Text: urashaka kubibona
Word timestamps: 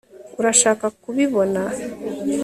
urashaka 0.39 0.85
kubibona 1.03 1.61